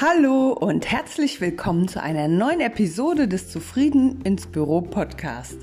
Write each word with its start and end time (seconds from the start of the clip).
Hallo 0.00 0.52
und 0.52 0.90
herzlich 0.90 1.42
willkommen 1.42 1.86
zu 1.86 2.02
einer 2.02 2.26
neuen 2.26 2.60
Episode 2.60 3.28
des 3.28 3.50
Zufrieden 3.50 4.22
ins 4.22 4.46
Büro 4.46 4.80
Podcast. 4.80 5.58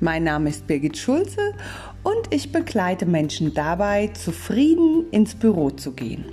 Mein 0.00 0.24
Name 0.24 0.48
ist 0.48 0.66
Birgit 0.66 0.96
Schulze 0.96 1.52
und 2.02 2.32
ich 2.32 2.52
begleite 2.52 3.04
Menschen 3.04 3.52
dabei, 3.52 4.06
zufrieden 4.14 5.10
ins 5.10 5.34
Büro 5.34 5.68
zu 5.68 5.92
gehen. 5.92 6.24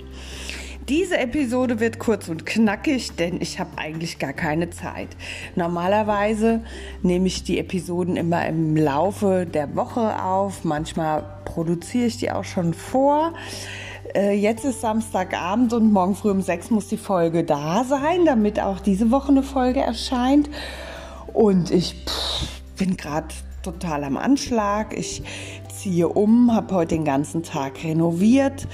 Diese 0.88 1.18
Episode 1.18 1.80
wird 1.80 1.98
kurz 1.98 2.30
und 2.30 2.46
knackig, 2.46 3.12
denn 3.16 3.42
ich 3.42 3.60
habe 3.60 3.76
eigentlich 3.76 4.18
gar 4.18 4.32
keine 4.32 4.70
Zeit. 4.70 5.08
Normalerweise 5.54 6.64
nehme 7.02 7.26
ich 7.26 7.44
die 7.44 7.58
Episoden 7.58 8.16
immer 8.16 8.46
im 8.46 8.74
Laufe 8.74 9.44
der 9.44 9.76
Woche 9.76 10.22
auf. 10.22 10.64
Manchmal 10.64 11.24
produziere 11.44 12.06
ich 12.06 12.16
die 12.16 12.30
auch 12.30 12.44
schon 12.44 12.72
vor. 12.72 13.34
Äh, 14.14 14.32
jetzt 14.32 14.64
ist 14.64 14.80
Samstagabend 14.80 15.72
und 15.72 15.92
morgen 15.92 16.14
früh 16.14 16.30
um 16.30 16.42
sechs 16.42 16.70
muss 16.70 16.88
die 16.88 16.96
Folge 16.96 17.44
da 17.44 17.84
sein, 17.84 18.24
damit 18.24 18.58
auch 18.60 18.80
diese 18.80 19.10
Woche 19.10 19.28
eine 19.28 19.42
Folge 19.42 19.80
erscheint. 19.80 20.50
Und 21.32 21.70
ich 21.70 21.94
pff, 22.06 22.48
bin 22.76 22.96
gerade 22.96 23.28
total 23.62 24.04
am 24.04 24.16
Anschlag. 24.16 24.96
Ich 24.98 25.22
ziehe 25.72 26.08
um, 26.08 26.52
habe 26.52 26.74
heute 26.74 26.96
den 26.96 27.04
ganzen 27.04 27.42
Tag 27.42 27.84
renoviert, 27.84 28.66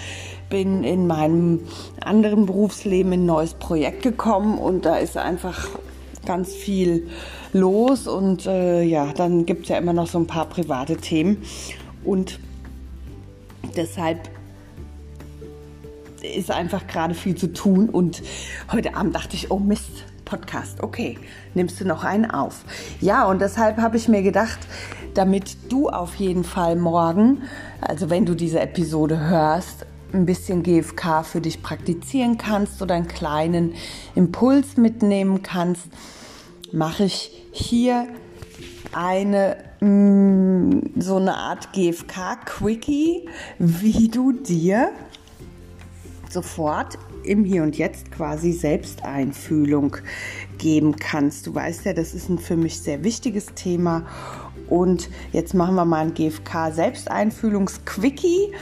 bin 0.48 0.84
in 0.84 1.06
meinem 1.06 1.60
anderen 2.00 2.46
Berufsleben 2.46 3.12
in 3.12 3.20
ein 3.22 3.26
neues 3.26 3.54
Projekt 3.54 4.02
gekommen 4.02 4.58
und 4.58 4.86
da 4.86 4.96
ist 4.96 5.16
einfach 5.16 5.68
ganz 6.24 6.52
viel 6.52 7.08
los 7.52 8.08
und 8.08 8.46
äh, 8.46 8.82
ja, 8.82 9.12
dann 9.12 9.46
gibt 9.46 9.64
es 9.64 9.68
ja 9.68 9.76
immer 9.76 9.92
noch 9.92 10.08
so 10.08 10.18
ein 10.18 10.26
paar 10.26 10.46
private 10.46 10.96
Themen 10.96 11.42
und 12.04 12.40
deshalb 13.76 14.35
ist 16.34 16.50
einfach 16.50 16.86
gerade 16.86 17.14
viel 17.14 17.34
zu 17.34 17.52
tun 17.52 17.88
und 17.88 18.22
heute 18.72 18.94
Abend 18.96 19.14
dachte 19.14 19.36
ich, 19.36 19.50
oh 19.50 19.58
Mist, 19.58 20.04
Podcast, 20.24 20.82
okay, 20.82 21.18
nimmst 21.54 21.80
du 21.80 21.86
noch 21.86 22.04
einen 22.04 22.30
auf. 22.30 22.64
Ja, 23.00 23.26
und 23.26 23.40
deshalb 23.40 23.78
habe 23.78 23.96
ich 23.96 24.08
mir 24.08 24.22
gedacht, 24.22 24.58
damit 25.14 25.56
du 25.70 25.88
auf 25.88 26.16
jeden 26.16 26.44
Fall 26.44 26.76
morgen, 26.76 27.42
also 27.80 28.10
wenn 28.10 28.26
du 28.26 28.34
diese 28.34 28.60
Episode 28.60 29.18
hörst, 29.20 29.86
ein 30.12 30.26
bisschen 30.26 30.62
GFK 30.62 31.24
für 31.24 31.40
dich 31.40 31.62
praktizieren 31.62 32.38
kannst 32.38 32.82
oder 32.82 32.94
einen 32.94 33.08
kleinen 33.08 33.74
Impuls 34.14 34.76
mitnehmen 34.76 35.42
kannst, 35.42 35.88
mache 36.72 37.04
ich 37.04 37.44
hier 37.52 38.06
eine 38.92 39.56
mm, 39.80 41.00
so 41.00 41.16
eine 41.16 41.36
Art 41.36 41.72
GFK-Quickie, 41.72 43.28
wie 43.58 44.08
du 44.08 44.32
dir 44.32 44.90
sofort 46.32 46.98
im 47.22 47.44
Hier 47.44 47.62
und 47.62 47.76
Jetzt 47.76 48.10
quasi 48.12 48.52
Selbsteinfühlung 48.52 49.96
geben 50.58 50.96
kannst. 50.96 51.46
Du 51.46 51.54
weißt 51.54 51.84
ja, 51.84 51.92
das 51.92 52.14
ist 52.14 52.28
ein 52.28 52.38
für 52.38 52.56
mich 52.56 52.80
sehr 52.80 53.04
wichtiges 53.04 53.46
Thema. 53.54 54.06
Und 54.68 55.08
jetzt 55.32 55.54
machen 55.54 55.74
wir 55.74 55.84
mal 55.84 56.06
ein 56.06 56.14
GFK 56.14 56.72
Selbsteinfühlungsquickie. 56.72 58.52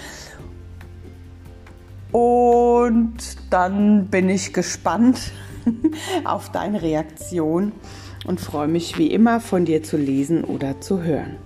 Und 2.12 3.16
dann 3.50 4.06
bin 4.06 4.28
ich 4.28 4.52
gespannt 4.52 5.32
auf 6.24 6.50
deine 6.50 6.82
Reaktion 6.82 7.72
und 8.26 8.40
freue 8.40 8.68
mich 8.68 8.98
wie 8.98 9.08
immer 9.08 9.40
von 9.40 9.64
dir 9.64 9.82
zu 9.82 9.96
lesen 9.96 10.44
oder 10.44 10.80
zu 10.80 11.02
hören. 11.02 11.36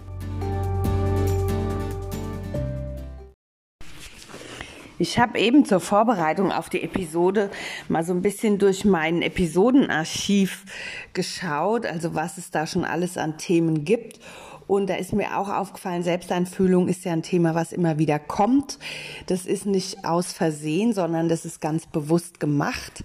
Ich 5.00 5.18
habe 5.18 5.38
eben 5.38 5.64
zur 5.64 5.78
Vorbereitung 5.78 6.50
auf 6.50 6.68
die 6.68 6.82
Episode 6.82 7.50
mal 7.88 8.04
so 8.04 8.12
ein 8.12 8.20
bisschen 8.20 8.58
durch 8.58 8.84
mein 8.84 9.22
Episodenarchiv 9.22 10.64
geschaut, 11.12 11.86
also 11.86 12.17
was 12.17 12.36
es 12.36 12.50
da 12.50 12.67
schon 12.67 12.84
alles 12.84 13.17
an 13.17 13.39
Themen 13.39 13.84
gibt. 13.84 14.18
Und 14.67 14.90
da 14.90 14.96
ist 14.96 15.12
mir 15.12 15.39
auch 15.39 15.48
aufgefallen, 15.48 16.02
Selbsteinfühlung 16.02 16.89
ist 16.89 17.05
ja 17.05 17.12
ein 17.12 17.23
Thema, 17.23 17.55
was 17.55 17.73
immer 17.73 17.98
wieder 17.98 18.18
kommt. 18.18 18.78
Das 19.27 19.46
ist 19.46 19.67
nicht 19.67 20.05
aus 20.05 20.33
Versehen, 20.33 20.92
sondern 20.92 21.28
das 21.28 21.44
ist 21.44 21.61
ganz 21.61 21.86
bewusst 21.86 22.40
gemacht. 22.40 23.05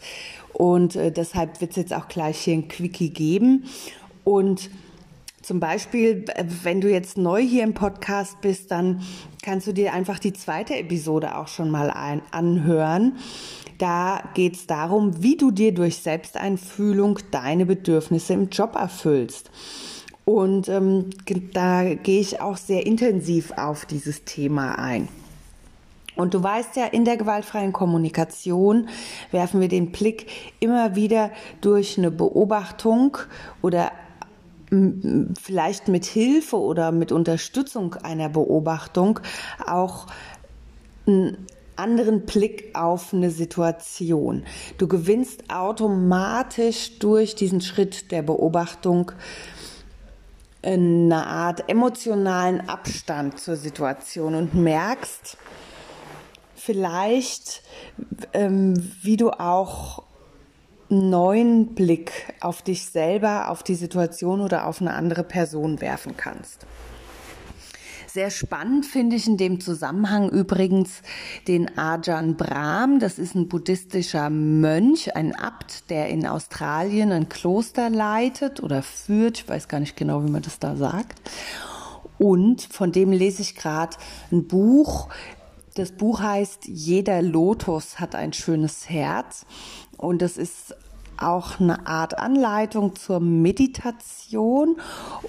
Und 0.51 0.95
äh, 0.95 1.11
deshalb 1.11 1.61
wird 1.61 1.71
es 1.71 1.77
jetzt 1.77 1.93
auch 1.93 2.07
gleich 2.07 2.39
hier 2.39 2.55
ein 2.55 2.67
Quickie 2.67 3.11
geben. 3.11 3.65
Und 4.23 4.71
zum 5.43 5.59
Beispiel, 5.59 6.23
wenn 6.63 6.79
du 6.79 6.89
jetzt 6.89 7.17
neu 7.17 7.41
hier 7.41 7.63
im 7.63 7.73
Podcast 7.73 8.39
bist, 8.39 8.71
dann 8.71 9.01
kannst 9.43 9.67
du 9.67 9.73
dir 9.73 9.93
einfach 9.93 10.17
die 10.17 10.31
zweite 10.31 10.75
Episode 10.77 11.37
auch 11.37 11.49
schon 11.49 11.69
mal 11.69 11.91
ein, 11.91 12.21
anhören. 12.31 13.17
Da 13.77 14.23
geht 14.35 14.55
es 14.55 14.67
darum, 14.67 15.21
wie 15.21 15.35
du 15.35 15.51
dir 15.51 15.73
durch 15.73 15.97
Selbsteinfühlung 15.97 17.19
deine 17.31 17.65
Bedürfnisse 17.65 18.33
im 18.33 18.49
Job 18.49 18.75
erfüllst. 18.75 19.51
Und 20.23 20.69
ähm, 20.69 21.09
da 21.53 21.93
gehe 21.93 22.21
ich 22.21 22.39
auch 22.39 22.55
sehr 22.55 22.85
intensiv 22.85 23.51
auf 23.57 23.85
dieses 23.85 24.23
Thema 24.23 24.79
ein. 24.79 25.09
Und 26.15 26.35
du 26.35 26.43
weißt 26.43 26.75
ja, 26.75 26.85
in 26.85 27.05
der 27.05 27.17
gewaltfreien 27.17 27.73
Kommunikation 27.73 28.87
werfen 29.31 29.59
wir 29.59 29.67
den 29.67 29.91
Blick 29.91 30.27
immer 30.59 30.95
wieder 30.95 31.31
durch 31.59 31.97
eine 31.97 32.11
Beobachtung 32.11 33.17
oder 33.61 33.91
vielleicht 35.39 35.87
mit 35.87 36.05
Hilfe 36.05 36.57
oder 36.57 36.91
mit 36.91 37.11
Unterstützung 37.11 37.95
einer 37.95 38.29
Beobachtung 38.29 39.19
auch 39.65 40.07
einen 41.05 41.45
anderen 41.75 42.25
Blick 42.25 42.71
auf 42.73 43.13
eine 43.13 43.29
Situation. 43.29 44.43
Du 44.77 44.87
gewinnst 44.87 45.49
automatisch 45.49 46.99
durch 46.99 47.35
diesen 47.35 47.61
Schritt 47.61 48.11
der 48.11 48.21
Beobachtung 48.21 49.11
eine 50.61 51.27
Art 51.27 51.69
emotionalen 51.69 52.67
Abstand 52.69 53.39
zur 53.39 53.57
Situation 53.57 54.35
und 54.35 54.53
merkst 54.53 55.37
vielleicht, 56.55 57.63
ähm, 58.31 58.73
wie 59.01 59.17
du 59.17 59.31
auch 59.31 60.03
neuen 60.89 61.75
Blick 61.75 62.11
auf 62.39 62.61
dich 62.61 62.85
selber, 62.85 63.49
auf 63.49 63.63
die 63.63 63.75
Situation 63.75 64.41
oder 64.41 64.67
auf 64.67 64.81
eine 64.81 64.93
andere 64.93 65.23
Person 65.23 65.81
werfen 65.81 66.15
kannst. 66.17 66.65
Sehr 68.13 68.29
spannend 68.29 68.85
finde 68.85 69.15
ich 69.15 69.25
in 69.25 69.37
dem 69.37 69.59
Zusammenhang 69.59 70.29
übrigens 70.29 71.01
den 71.47 71.79
Ajahn 71.79 72.37
Brahm. 72.37 72.99
Das 72.99 73.17
ist 73.17 73.33
ein 73.33 73.47
buddhistischer 73.47 74.29
Mönch, 74.29 75.15
ein 75.15 75.33
Abt, 75.33 75.89
der 75.89 76.09
in 76.09 76.27
Australien 76.27 77.11
ein 77.11 77.27
Kloster 77.27 77.89
leitet 77.89 78.61
oder 78.61 78.83
führt. 78.83 79.39
Ich 79.39 79.49
weiß 79.49 79.67
gar 79.67 79.79
nicht 79.79 79.97
genau, 79.97 80.23
wie 80.23 80.29
man 80.29 80.43
das 80.43 80.59
da 80.59 80.75
sagt. 80.75 81.19
Und 82.19 82.61
von 82.61 82.91
dem 82.91 83.11
lese 83.11 83.41
ich 83.41 83.55
gerade 83.55 83.97
ein 84.31 84.47
Buch. 84.47 85.09
Das 85.73 85.91
Buch 85.91 86.21
heißt 86.21 86.67
Jeder 86.67 87.23
Lotus 87.23 87.99
hat 87.99 88.13
ein 88.13 88.31
schönes 88.31 88.91
Herz. 88.91 89.47
Und 90.03 90.21
das 90.21 90.37
ist 90.37 90.75
auch 91.17 91.59
eine 91.59 91.87
Art 91.87 92.17
Anleitung 92.17 92.95
zur 92.95 93.19
Meditation. 93.19 94.77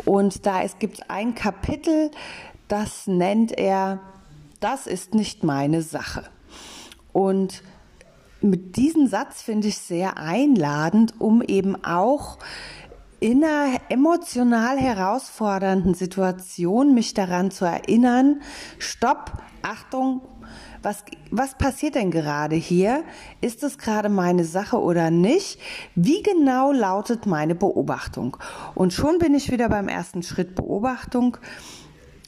Und 0.04 0.46
da 0.46 0.62
es 0.62 0.78
gibt 0.78 1.10
ein 1.10 1.34
Kapitel, 1.34 2.10
das 2.68 3.06
nennt 3.06 3.52
er, 3.52 4.00
das 4.60 4.86
ist 4.86 5.14
nicht 5.14 5.44
meine 5.44 5.82
Sache. 5.82 6.24
Und 7.12 7.62
mit 8.40 8.76
diesem 8.76 9.06
Satz 9.06 9.42
finde 9.42 9.68
ich 9.68 9.78
sehr 9.78 10.18
einladend, 10.18 11.20
um 11.20 11.40
eben 11.40 11.82
auch 11.84 12.38
in 13.20 13.44
einer 13.44 13.80
emotional 13.88 14.76
herausfordernden 14.76 15.94
Situation 15.94 16.94
mich 16.94 17.14
daran 17.14 17.50
zu 17.50 17.64
erinnern, 17.64 18.42
stopp, 18.78 19.32
Achtung, 19.62 20.20
was, 20.84 21.04
was 21.30 21.56
passiert 21.56 21.94
denn 21.94 22.10
gerade 22.10 22.56
hier? 22.56 23.04
Ist 23.40 23.62
es 23.62 23.78
gerade 23.78 24.08
meine 24.08 24.44
Sache 24.44 24.80
oder 24.80 25.10
nicht? 25.10 25.58
Wie 25.94 26.22
genau 26.22 26.72
lautet 26.72 27.26
meine 27.26 27.54
Beobachtung? 27.54 28.36
Und 28.74 28.92
schon 28.92 29.18
bin 29.18 29.34
ich 29.34 29.50
wieder 29.50 29.68
beim 29.68 29.88
ersten 29.88 30.22
Schritt 30.22 30.54
Beobachtung, 30.54 31.38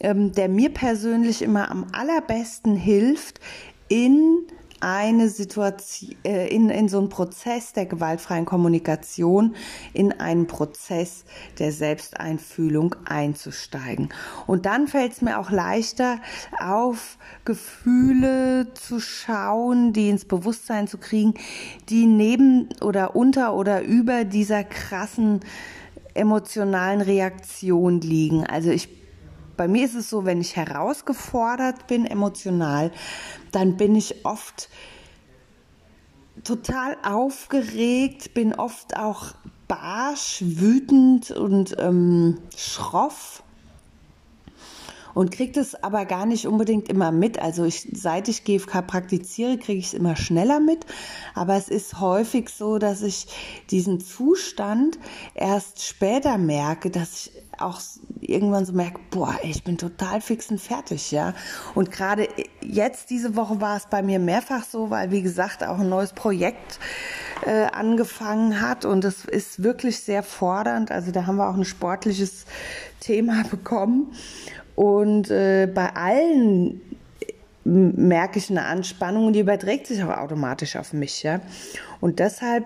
ähm, 0.00 0.32
der 0.32 0.48
mir 0.48 0.70
persönlich 0.70 1.42
immer 1.42 1.70
am 1.70 1.86
allerbesten 1.92 2.76
hilft, 2.76 3.40
in 3.88 4.46
eine 4.80 5.28
Situation, 5.28 6.16
äh, 6.24 6.48
in, 6.48 6.70
in 6.70 6.88
so 6.88 6.98
einen 6.98 7.08
Prozess 7.08 7.72
der 7.72 7.86
gewaltfreien 7.86 8.44
Kommunikation, 8.44 9.54
in 9.92 10.12
einen 10.12 10.46
Prozess 10.46 11.24
der 11.58 11.72
Selbsteinfühlung 11.72 12.94
einzusteigen. 13.04 14.10
Und 14.46 14.66
dann 14.66 14.88
fällt 14.88 15.12
es 15.12 15.22
mir 15.22 15.38
auch 15.38 15.50
leichter, 15.50 16.18
auf 16.58 17.18
Gefühle 17.44 18.72
zu 18.74 19.00
schauen, 19.00 19.92
die 19.92 20.08
ins 20.08 20.24
Bewusstsein 20.24 20.86
zu 20.88 20.98
kriegen, 20.98 21.34
die 21.88 22.06
neben 22.06 22.68
oder 22.82 23.16
unter 23.16 23.54
oder 23.54 23.82
über 23.82 24.24
dieser 24.24 24.64
krassen 24.64 25.40
emotionalen 26.14 27.00
Reaktion 27.00 28.00
liegen. 28.00 28.46
Also 28.46 28.70
ich 28.70 28.95
bei 29.56 29.68
mir 29.68 29.84
ist 29.84 29.94
es 29.94 30.10
so, 30.10 30.24
wenn 30.24 30.40
ich 30.40 30.56
herausgefordert 30.56 31.86
bin 31.86 32.06
emotional, 32.06 32.92
dann 33.52 33.76
bin 33.76 33.94
ich 33.94 34.24
oft 34.24 34.68
total 36.44 36.96
aufgeregt, 37.02 38.34
bin 38.34 38.54
oft 38.54 38.96
auch 38.96 39.32
barsch, 39.68 40.42
wütend 40.44 41.30
und 41.30 41.76
ähm, 41.78 42.38
schroff 42.56 43.42
und 45.16 45.30
kriege 45.30 45.52
das 45.52 45.82
aber 45.82 46.04
gar 46.04 46.26
nicht 46.26 46.46
unbedingt 46.46 46.90
immer 46.90 47.10
mit. 47.10 47.38
Also 47.38 47.64
ich, 47.64 47.88
seit 47.94 48.28
ich 48.28 48.44
GFK 48.44 48.82
praktiziere, 48.86 49.56
kriege 49.56 49.78
ich 49.78 49.86
es 49.86 49.94
immer 49.94 50.14
schneller 50.14 50.60
mit. 50.60 50.84
Aber 51.34 51.56
es 51.56 51.70
ist 51.70 52.00
häufig 52.00 52.50
so, 52.50 52.76
dass 52.76 53.00
ich 53.00 53.26
diesen 53.70 53.98
Zustand 54.00 54.98
erst 55.34 55.82
später 55.82 56.36
merke, 56.36 56.90
dass 56.90 57.28
ich 57.28 57.32
auch 57.58 57.80
irgendwann 58.20 58.64
so 58.64 58.72
merke, 58.72 59.00
boah, 59.10 59.34
ich 59.42 59.64
bin 59.64 59.78
total 59.78 60.20
fix 60.20 60.50
und 60.50 60.60
fertig, 60.60 61.10
ja. 61.12 61.34
Und 61.74 61.90
gerade 61.90 62.28
jetzt 62.60 63.10
diese 63.10 63.36
Woche 63.36 63.60
war 63.60 63.76
es 63.76 63.86
bei 63.86 64.02
mir 64.02 64.18
mehrfach 64.18 64.64
so, 64.64 64.90
weil 64.90 65.10
wie 65.10 65.22
gesagt 65.22 65.64
auch 65.64 65.78
ein 65.78 65.88
neues 65.88 66.12
Projekt 66.12 66.78
äh, 67.44 67.66
angefangen 67.72 68.60
hat 68.60 68.84
und 68.84 69.04
es 69.04 69.24
ist 69.24 69.62
wirklich 69.62 70.00
sehr 70.00 70.22
fordernd. 70.22 70.90
Also 70.90 71.12
da 71.12 71.26
haben 71.26 71.36
wir 71.36 71.48
auch 71.48 71.56
ein 71.56 71.64
sportliches 71.64 72.46
Thema 73.00 73.44
bekommen 73.50 74.12
und 74.74 75.30
äh, 75.30 75.66
bei 75.72 75.94
allen 75.94 76.80
merke 77.64 78.38
ich 78.38 78.48
eine 78.48 78.64
Anspannung 78.64 79.26
und 79.26 79.32
die 79.32 79.40
überträgt 79.40 79.88
sich 79.88 80.02
auch 80.04 80.16
automatisch 80.16 80.76
auf 80.76 80.92
mich. 80.92 81.22
Ja? 81.24 81.40
Und 82.00 82.20
deshalb 82.20 82.64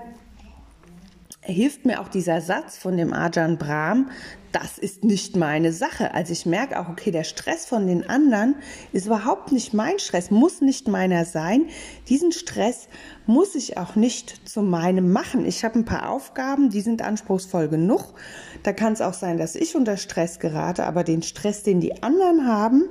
hilft 1.50 1.84
mir 1.84 2.00
auch 2.00 2.08
dieser 2.08 2.40
Satz 2.40 2.78
von 2.78 2.96
dem 2.96 3.12
Ajahn 3.12 3.58
Brahm, 3.58 4.10
das 4.52 4.78
ist 4.78 5.04
nicht 5.04 5.36
meine 5.36 5.72
Sache. 5.72 6.12
Also 6.14 6.32
ich 6.32 6.44
merke 6.44 6.80
auch, 6.80 6.88
okay, 6.88 7.10
der 7.10 7.24
Stress 7.24 7.66
von 7.66 7.86
den 7.86 8.08
anderen 8.08 8.56
ist 8.92 9.06
überhaupt 9.06 9.52
nicht 9.52 9.74
mein 9.74 9.98
Stress, 9.98 10.30
muss 10.30 10.60
nicht 10.60 10.88
meiner 10.88 11.24
sein. 11.24 11.66
Diesen 12.08 12.32
Stress 12.32 12.88
muss 13.26 13.54
ich 13.54 13.78
auch 13.78 13.94
nicht 13.94 14.48
zu 14.48 14.62
meinem 14.62 15.12
machen. 15.12 15.44
Ich 15.44 15.64
habe 15.64 15.78
ein 15.78 15.84
paar 15.84 16.10
Aufgaben, 16.10 16.70
die 16.70 16.80
sind 16.80 17.02
anspruchsvoll 17.02 17.68
genug. 17.68 18.14
Da 18.62 18.72
kann 18.72 18.92
es 18.92 19.00
auch 19.00 19.14
sein, 19.14 19.38
dass 19.38 19.54
ich 19.54 19.76
unter 19.76 19.96
Stress 19.96 20.40
gerate, 20.40 20.84
aber 20.84 21.04
den 21.04 21.22
Stress, 21.22 21.62
den 21.62 21.80
die 21.80 22.02
anderen 22.02 22.46
haben, 22.46 22.84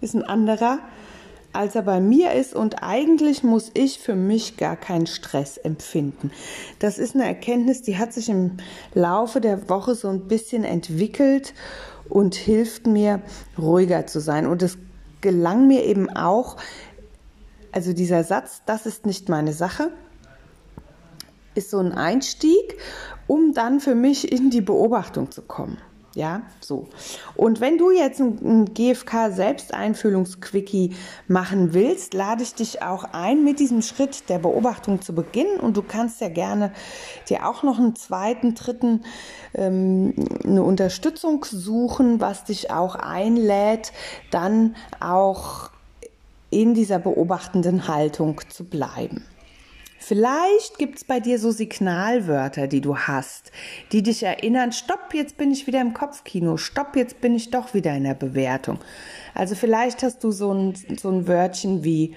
ist 0.00 0.14
ein 0.14 0.24
anderer 0.24 0.80
als 1.56 1.74
er 1.74 1.82
bei 1.82 2.00
mir 2.00 2.32
ist 2.32 2.54
und 2.54 2.82
eigentlich 2.82 3.42
muss 3.42 3.70
ich 3.74 3.98
für 3.98 4.14
mich 4.14 4.56
gar 4.56 4.76
keinen 4.76 5.06
Stress 5.06 5.56
empfinden. 5.56 6.30
Das 6.78 6.98
ist 6.98 7.14
eine 7.14 7.24
Erkenntnis, 7.24 7.82
die 7.82 7.98
hat 7.98 8.12
sich 8.12 8.28
im 8.28 8.58
Laufe 8.94 9.40
der 9.40 9.68
Woche 9.68 9.94
so 9.94 10.08
ein 10.08 10.28
bisschen 10.28 10.64
entwickelt 10.64 11.54
und 12.08 12.34
hilft 12.34 12.86
mir 12.86 13.22
ruhiger 13.58 14.06
zu 14.06 14.20
sein. 14.20 14.46
Und 14.46 14.62
es 14.62 14.78
gelang 15.20 15.66
mir 15.66 15.84
eben 15.84 16.08
auch, 16.10 16.56
also 17.72 17.92
dieser 17.92 18.24
Satz, 18.24 18.62
das 18.66 18.86
ist 18.86 19.06
nicht 19.06 19.28
meine 19.28 19.52
Sache, 19.52 19.90
ist 21.54 21.70
so 21.70 21.78
ein 21.78 21.92
Einstieg, 21.92 22.78
um 23.26 23.54
dann 23.54 23.80
für 23.80 23.94
mich 23.94 24.30
in 24.30 24.50
die 24.50 24.60
Beobachtung 24.60 25.30
zu 25.30 25.42
kommen. 25.42 25.78
Ja, 26.16 26.40
so. 26.60 26.88
Und 27.34 27.60
wenn 27.60 27.76
du 27.76 27.90
jetzt 27.90 28.20
ein, 28.20 28.72
GFK 28.72 29.30
Selbsteinfühlungsquickie 29.32 30.96
machen 31.28 31.74
willst, 31.74 32.14
lade 32.14 32.42
ich 32.42 32.54
dich 32.54 32.80
auch 32.80 33.04
ein, 33.12 33.44
mit 33.44 33.60
diesem 33.60 33.82
Schritt 33.82 34.30
der 34.30 34.38
Beobachtung 34.38 35.02
zu 35.02 35.14
beginnen. 35.14 35.60
Und 35.60 35.76
du 35.76 35.82
kannst 35.82 36.22
ja 36.22 36.30
gerne 36.30 36.72
dir 37.28 37.46
auch 37.46 37.62
noch 37.62 37.78
einen 37.78 37.96
zweiten, 37.96 38.54
dritten, 38.54 39.04
ähm, 39.52 40.14
eine 40.42 40.62
Unterstützung 40.62 41.44
suchen, 41.44 42.18
was 42.18 42.44
dich 42.44 42.70
auch 42.70 42.94
einlädt, 42.94 43.92
dann 44.30 44.74
auch 45.00 45.68
in 46.48 46.72
dieser 46.72 46.98
beobachtenden 46.98 47.88
Haltung 47.88 48.40
zu 48.48 48.64
bleiben. 48.64 49.26
Vielleicht 50.08 50.78
gibt 50.78 50.98
es 50.98 51.04
bei 51.04 51.18
dir 51.18 51.36
so 51.40 51.50
Signalwörter, 51.50 52.68
die 52.68 52.80
du 52.80 52.96
hast, 52.96 53.50
die 53.90 54.04
dich 54.04 54.22
erinnern, 54.22 54.70
stopp, 54.70 55.12
jetzt 55.14 55.36
bin 55.36 55.50
ich 55.50 55.66
wieder 55.66 55.80
im 55.80 55.94
Kopfkino, 55.94 56.58
stopp, 56.58 56.94
jetzt 56.94 57.20
bin 57.20 57.34
ich 57.34 57.50
doch 57.50 57.74
wieder 57.74 57.92
in 57.96 58.04
der 58.04 58.14
Bewertung. 58.14 58.78
Also 59.34 59.56
vielleicht 59.56 60.04
hast 60.04 60.22
du 60.22 60.30
so 60.30 60.54
ein, 60.54 60.74
so 60.96 61.08
ein 61.10 61.26
Wörtchen 61.26 61.82
wie, 61.82 62.14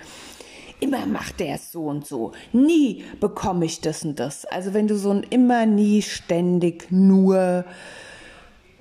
immer 0.79 1.07
macht 1.07 1.41
er 1.41 1.55
es 1.55 1.71
so 1.71 1.85
und 1.85 2.05
so, 2.05 2.33
nie 2.53 3.03
bekomme 3.19 3.65
ich 3.65 3.81
das 3.81 4.05
und 4.05 4.19
das. 4.19 4.45
Also 4.45 4.75
wenn 4.75 4.87
du 4.87 4.95
so 4.95 5.09
ein 5.09 5.23
immer, 5.23 5.65
nie, 5.65 6.03
ständig, 6.03 6.91
nur 6.91 7.65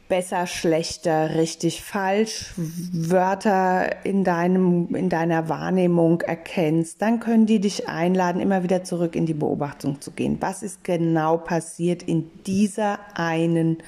besser, 0.09 0.47
schlechter, 0.47 1.35
richtig, 1.35 1.83
falsch 1.83 2.53
Wörter 2.57 4.05
in 4.05 4.25
deinem, 4.25 4.95
in 4.95 5.09
deiner 5.09 5.49
Wahrnehmung 5.49 6.23
erkennst, 6.23 7.03
dann 7.03 7.21
können 7.21 7.47
die 7.47 7.61
dich 7.61 7.89
einladen, 7.89 8.41
immer 8.41 8.63
wieder 8.63 8.85
zurück 8.85 9.15
in 9.15 9.27
die 9.27 9.35
Beobachtung 9.35 10.01
zu 10.01 10.11
gehen. 10.11 10.39
Was 10.41 10.63
ist 10.63 10.85
genau 10.85 11.37
passiert 11.37 12.03
in 12.03 12.31
dieser 12.47 12.99
einen 13.15 13.79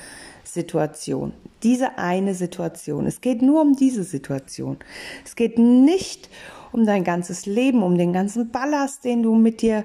Situation? 0.53 1.33
Diese 1.63 1.99
eine 1.99 2.35
Situation. 2.35 3.07
Es 3.07 3.21
geht 3.21 3.43
nur 3.43 3.63
um 3.63 3.75
diese 3.75 4.05
Situation. 4.05 4.79
Es 5.25 5.37
geht 5.37 5.59
nicht 5.59 6.29
um 6.73 6.87
dein 6.87 7.05
ganzes 7.05 7.47
Leben, 7.47 7.83
um 7.83 7.99
den 7.99 8.13
ganzen 8.13 8.51
Ballast, 8.51 9.05
den 9.05 9.23
du 9.23 9.35
mit 9.35 9.63
dir 9.63 9.85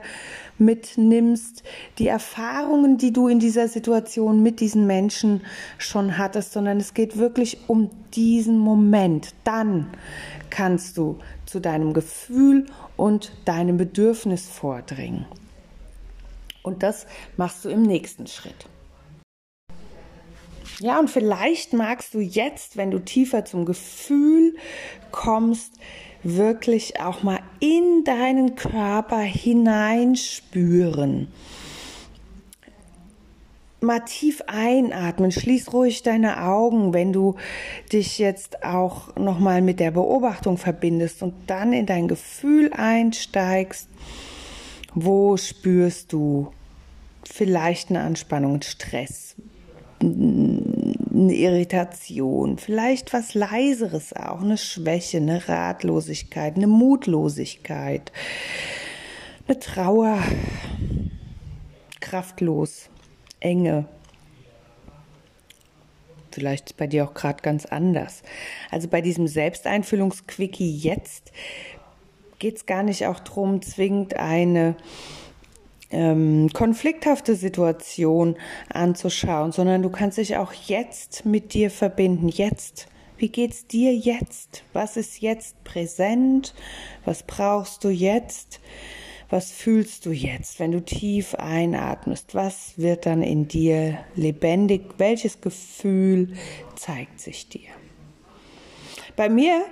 mitnimmst, 0.58 1.64
die 1.98 2.08
Erfahrungen, 2.08 2.98
die 2.98 3.12
du 3.12 3.28
in 3.28 3.40
dieser 3.40 3.68
Situation 3.68 4.44
mit 4.44 4.60
diesen 4.60 4.86
Menschen 4.88 5.42
schon 5.78 6.18
hattest, 6.18 6.54
sondern 6.54 6.78
es 6.78 6.94
geht 6.94 7.18
wirklich 7.18 7.58
um 7.68 7.90
diesen 8.14 8.60
Moment. 8.60 9.34
Dann 9.44 9.88
kannst 10.50 10.98
du 10.98 11.18
zu 11.46 11.60
deinem 11.60 11.94
Gefühl 11.94 12.66
und 12.98 13.32
deinem 13.46 13.78
Bedürfnis 13.78 14.48
vordringen. 14.48 15.26
Und 16.64 16.82
das 16.82 17.06
machst 17.38 17.66
du 17.66 17.70
im 17.70 17.84
nächsten 17.84 18.28
Schritt. 18.28 18.68
Ja, 20.80 21.00
und 21.00 21.10
vielleicht 21.10 21.74
magst 21.74 22.14
du 22.14 22.20
jetzt, 22.20 22.78
wenn 22.78 22.92
du 22.92 23.00
tiefer 23.00 23.46
zum 23.46 23.66
Gefühl 23.66 24.56
kommst, 25.12 25.74
wirklich 26.24 27.00
auch 27.00 27.24
mal 27.24 27.40
in 27.60 28.04
deinen 28.04 28.56
Körper 28.56 29.20
hineinspüren. 29.20 31.28
Mal 33.80 34.00
tief 34.00 34.42
einatmen, 34.48 35.32
schließ 35.32 35.72
ruhig 35.72 36.02
deine 36.02 36.44
Augen, 36.44 36.94
wenn 36.94 37.14
du 37.14 37.36
dich 37.94 38.18
jetzt 38.18 38.64
auch 38.64 39.16
nochmal 39.16 39.62
mit 39.62 39.80
der 39.80 39.92
Beobachtung 39.92 40.58
verbindest 40.58 41.22
und 41.22 41.36
dann 41.46 41.72
in 41.72 41.86
dein 41.86 42.08
Gefühl 42.08 42.74
einsteigst. 42.74 43.88
Wo 44.96 45.38
spürst 45.38 46.12
du 46.14 46.52
vielleicht 47.30 47.92
eine 47.92 48.02
Anspannung, 48.02 48.64
Stress? 48.64 49.36
Eine 50.00 51.34
Irritation, 51.34 52.58
vielleicht 52.58 53.14
was 53.14 53.34
Leiseres 53.34 54.14
auch, 54.14 54.42
eine 54.42 54.58
Schwäche, 54.58 55.18
eine 55.18 55.48
Ratlosigkeit, 55.48 56.56
eine 56.56 56.68
Mutlosigkeit, 56.68 58.12
eine 59.48 59.60
Trauer, 59.60 60.20
kraftlos, 62.02 62.90
Enge. 63.40 63.86
Vielleicht 66.32 66.76
bei 66.76 66.88
dir 66.88 67.06
auch 67.06 67.14
gerade 67.14 67.42
ganz 67.42 67.66
anders. 67.66 68.22
Also 68.70 68.90
bei 68.90 69.02
diesem 69.02 69.28
Selbsteinfüllungsquickie 69.28 70.76
jetzt 70.78 71.32
geht 72.40 72.58
es 72.58 72.66
gar 72.66 72.84
nicht 72.84 73.08
auch 73.08 73.20
darum, 73.22 73.62
zwingend 73.62 74.16
eine 74.16 74.76
ähm, 75.92 76.50
konflikthafte 76.54 77.36
Situation 77.36 78.36
anzuschauen, 78.70 79.52
sondern 79.52 79.82
du 79.82 79.90
kannst 79.90 80.18
dich 80.18 80.38
auch 80.38 80.54
jetzt 80.54 81.26
mit 81.26 81.54
dir 81.54 81.70
verbinden. 81.70 82.30
Jetzt. 82.30 82.88
Wie 83.18 83.30
geht's 83.30 83.66
dir 83.68 83.94
jetzt? 83.94 84.64
Was 84.74 84.98
ist 84.98 85.22
jetzt 85.22 85.64
präsent? 85.64 86.54
Was 87.06 87.24
brauchst 87.24 87.84
du 87.84 87.90
jetzt? 87.90 88.60
Was 89.30 89.52
fühlst 89.52 90.06
du 90.06 90.12
jetzt, 90.12 90.60
wenn 90.60 90.72
du 90.72 90.84
tief 90.84 91.34
einatmest? 91.36 92.36
Was 92.36 92.74
wird 92.78 93.06
dann 93.06 93.24
in 93.24 93.48
dir 93.48 93.98
lebendig? 94.16 94.82
Welches 94.98 95.42
Gefühl 95.42 96.36
zeigt 96.76 97.20
sich 97.20 97.50
dir? 97.50 97.70
Bei 99.16 99.30
mir 99.30 99.66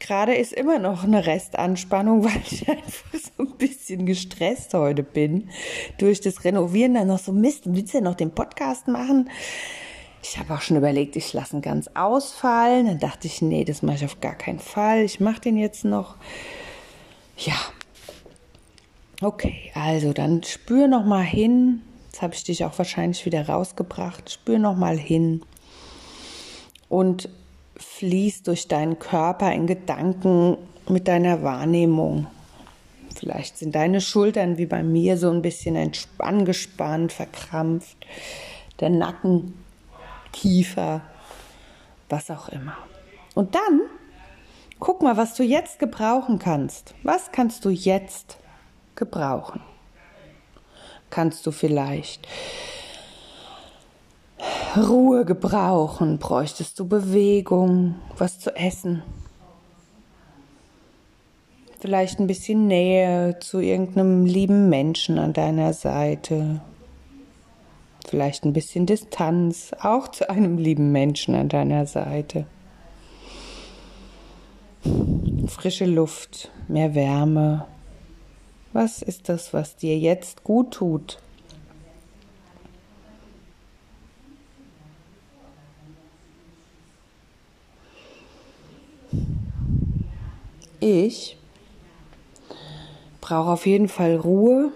gerade 0.00 0.34
ist 0.34 0.52
immer 0.52 0.78
noch 0.78 1.04
eine 1.04 1.26
Restanspannung, 1.26 2.24
weil 2.24 2.40
ich 2.50 2.68
einfach 2.68 3.12
so 3.14 3.42
ein 3.42 3.56
bisschen 3.56 4.06
gestresst 4.06 4.74
heute 4.74 5.02
bin 5.02 5.48
durch 5.98 6.20
das 6.20 6.44
Renovieren. 6.44 6.94
Dann 6.94 7.08
noch 7.08 7.18
so 7.18 7.32
Mist, 7.32 7.62
willst 7.66 7.94
du 7.94 7.98
ja 7.98 8.04
noch 8.04 8.14
den 8.14 8.30
Podcast 8.30 8.88
machen? 8.88 9.30
Ich 10.22 10.38
habe 10.38 10.54
auch 10.54 10.62
schon 10.62 10.78
überlegt, 10.78 11.16
ich 11.16 11.32
lasse 11.34 11.56
ihn 11.56 11.62
ganz 11.62 11.88
ausfallen. 11.94 12.86
Dann 12.86 12.98
dachte 12.98 13.26
ich, 13.26 13.42
nee, 13.42 13.64
das 13.64 13.82
mache 13.82 13.96
ich 13.96 14.04
auf 14.04 14.20
gar 14.20 14.34
keinen 14.34 14.58
Fall. 14.58 15.02
Ich 15.02 15.20
mache 15.20 15.40
den 15.40 15.56
jetzt 15.58 15.84
noch. 15.84 16.16
Ja. 17.36 17.54
Okay, 19.20 19.70
also 19.74 20.12
dann 20.12 20.42
spür 20.42 20.88
noch 20.88 21.04
mal 21.04 21.22
hin. 21.22 21.82
Jetzt 22.06 22.22
habe 22.22 22.34
ich 22.34 22.44
dich 22.44 22.64
auch 22.64 22.78
wahrscheinlich 22.78 23.26
wieder 23.26 23.48
rausgebracht. 23.48 24.30
Spür 24.30 24.58
noch 24.58 24.76
mal 24.76 24.96
hin. 24.96 25.42
Und 26.88 27.28
fließt 27.84 28.46
durch 28.46 28.68
deinen 28.68 28.98
Körper 28.98 29.52
in 29.52 29.66
Gedanken 29.66 30.56
mit 30.88 31.08
deiner 31.08 31.42
Wahrnehmung. 31.42 32.26
Vielleicht 33.14 33.58
sind 33.58 33.74
deine 33.74 34.00
Schultern 34.00 34.58
wie 34.58 34.66
bei 34.66 34.82
mir 34.82 35.16
so 35.16 35.30
ein 35.30 35.42
bisschen 35.42 35.92
angespannt, 36.18 37.12
verkrampft. 37.12 37.96
Der 38.80 38.90
Nacken, 38.90 39.54
Kiefer, 40.32 41.02
was 42.08 42.30
auch 42.30 42.48
immer. 42.48 42.76
Und 43.34 43.54
dann 43.54 43.82
guck 44.80 45.00
mal, 45.02 45.16
was 45.16 45.34
du 45.34 45.42
jetzt 45.42 45.78
gebrauchen 45.78 46.38
kannst. 46.38 46.94
Was 47.02 47.32
kannst 47.32 47.64
du 47.64 47.70
jetzt 47.70 48.36
gebrauchen? 48.96 49.60
Kannst 51.10 51.46
du 51.46 51.52
vielleicht 51.52 52.26
Ruhe 54.76 55.24
gebrauchen? 55.24 56.18
Bräuchtest 56.18 56.78
du 56.80 56.88
Bewegung, 56.88 57.96
was 58.16 58.38
zu 58.40 58.54
essen? 58.56 59.02
Vielleicht 61.80 62.18
ein 62.18 62.26
bisschen 62.26 62.66
Nähe 62.66 63.38
zu 63.40 63.60
irgendeinem 63.60 64.24
lieben 64.24 64.68
Menschen 64.70 65.18
an 65.18 65.32
deiner 65.32 65.74
Seite. 65.74 66.60
Vielleicht 68.08 68.44
ein 68.44 68.52
bisschen 68.52 68.86
Distanz 68.86 69.72
auch 69.80 70.08
zu 70.08 70.28
einem 70.30 70.58
lieben 70.58 70.92
Menschen 70.92 71.34
an 71.34 71.48
deiner 71.48 71.86
Seite. 71.86 72.46
Frische 75.46 75.86
Luft, 75.86 76.50
mehr 76.68 76.94
Wärme. 76.94 77.66
Was 78.72 79.02
ist 79.02 79.28
das, 79.28 79.52
was 79.52 79.76
dir 79.76 79.98
jetzt 79.98 80.42
gut 80.42 80.72
tut? 80.72 81.18
Ich 90.86 91.38
brauche 93.22 93.52
auf 93.52 93.64
jeden 93.64 93.88
Fall 93.88 94.16
Ruhe 94.16 94.70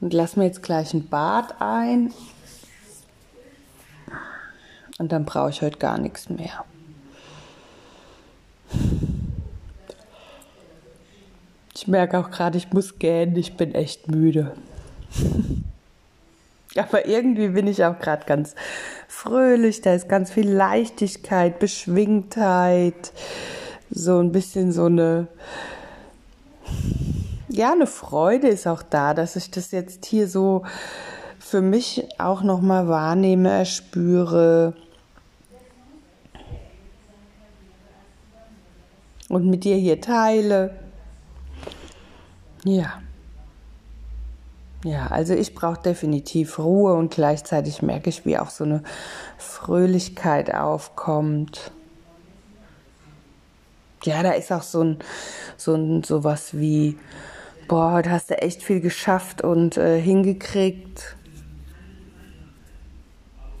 und 0.00 0.12
lass 0.12 0.36
mir 0.36 0.44
jetzt 0.44 0.62
gleich 0.62 0.94
ein 0.94 1.08
Bad 1.08 1.60
ein 1.60 2.12
und 4.98 5.10
dann 5.10 5.24
brauche 5.24 5.50
ich 5.50 5.60
heute 5.60 5.78
gar 5.78 5.98
nichts 5.98 6.28
mehr. 6.28 6.64
Ich 11.74 11.88
merke 11.88 12.16
auch 12.16 12.30
gerade, 12.30 12.58
ich 12.58 12.72
muss 12.72 13.00
gähnen, 13.00 13.34
ich 13.34 13.56
bin 13.56 13.74
echt 13.74 14.06
müde. 14.06 14.56
Aber 16.80 17.06
irgendwie 17.06 17.48
bin 17.48 17.66
ich 17.66 17.84
auch 17.84 17.98
gerade 17.98 18.26
ganz 18.26 18.54
fröhlich, 19.08 19.80
da 19.80 19.94
ist 19.94 20.08
ganz 20.08 20.30
viel 20.30 20.50
Leichtigkeit, 20.50 21.58
Beschwingtheit, 21.58 23.12
so 23.90 24.18
ein 24.18 24.32
bisschen 24.32 24.72
so 24.72 24.86
eine, 24.86 25.28
ja, 27.48 27.72
eine 27.72 27.86
Freude 27.86 28.48
ist 28.48 28.66
auch 28.66 28.82
da, 28.82 29.14
dass 29.14 29.36
ich 29.36 29.50
das 29.50 29.70
jetzt 29.70 30.04
hier 30.06 30.28
so 30.28 30.64
für 31.38 31.60
mich 31.60 32.06
auch 32.18 32.42
nochmal 32.42 32.88
wahrnehme, 32.88 33.50
erspüre. 33.50 34.74
Und 39.28 39.46
mit 39.46 39.64
dir 39.64 39.76
hier 39.76 40.00
teile. 40.00 40.78
Ja. 42.64 43.00
Ja, 44.84 45.06
also 45.08 45.34
ich 45.34 45.54
brauche 45.54 45.80
definitiv 45.80 46.58
Ruhe 46.58 46.94
und 46.94 47.12
gleichzeitig 47.12 47.82
merke 47.82 48.10
ich, 48.10 48.24
wie 48.24 48.38
auch 48.38 48.50
so 48.50 48.64
eine 48.64 48.82
Fröhlichkeit 49.38 50.54
aufkommt. 50.54 51.72
Ja, 54.04 54.22
da 54.22 54.32
ist 54.32 54.52
auch 54.52 54.62
so 54.62 54.82
ein, 54.82 54.98
so 55.56 55.74
ein, 55.74 56.04
sowas 56.04 56.56
wie, 56.56 56.96
boah, 57.66 57.92
heute 57.92 58.10
hast 58.10 58.30
du 58.30 58.38
echt 58.38 58.62
viel 58.62 58.80
geschafft 58.80 59.42
und 59.42 59.76
äh, 59.76 60.00
hingekriegt. 60.00 61.16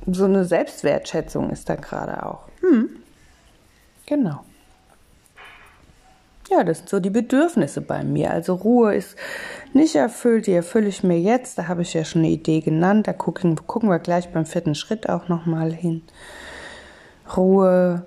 So 0.06 0.26
eine 0.26 0.44
Selbstwertschätzung 0.44 1.50
ist 1.50 1.68
da 1.68 1.74
gerade 1.74 2.24
auch. 2.24 2.46
Hm. 2.60 2.90
Genau. 4.06 4.44
Ja, 6.48 6.62
das 6.62 6.78
sind 6.78 6.88
so 6.88 7.00
die 7.00 7.10
Bedürfnisse 7.10 7.80
bei 7.80 8.04
mir. 8.04 8.30
Also 8.30 8.54
Ruhe 8.54 8.94
ist 8.94 9.16
nicht 9.72 9.96
erfüllt, 9.96 10.46
die 10.46 10.52
erfülle 10.52 10.88
ich 10.88 11.02
mir 11.02 11.18
jetzt. 11.18 11.58
Da 11.58 11.66
habe 11.66 11.82
ich 11.82 11.92
ja 11.92 12.04
schon 12.04 12.22
eine 12.22 12.30
Idee 12.30 12.60
genannt. 12.60 13.08
Da 13.08 13.12
gucken, 13.12 13.56
gucken 13.66 13.88
wir 13.88 13.98
gleich 13.98 14.28
beim 14.30 14.46
vierten 14.46 14.76
Schritt 14.76 15.08
auch 15.08 15.28
nochmal 15.28 15.72
hin. 15.72 16.02
Ruhe. 17.36 18.06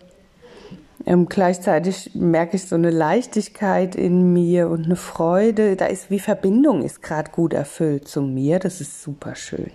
Ähm, 1.05 1.27
gleichzeitig 1.27 2.11
merke 2.13 2.55
ich 2.55 2.67
so 2.67 2.75
eine 2.75 2.91
Leichtigkeit 2.91 3.95
in 3.95 4.31
mir 4.31 4.69
und 4.69 4.85
eine 4.85 4.95
Freude. 4.95 5.75
Da 5.75 5.87
ist 5.87 6.09
wie 6.09 6.19
Verbindung 6.19 6.83
ist 6.83 7.01
gerade 7.01 7.31
gut 7.31 7.53
erfüllt 7.53 8.07
zu 8.07 8.21
mir. 8.21 8.59
Das 8.59 8.79
ist 8.79 9.01
super 9.01 9.35
schön. 9.35 9.71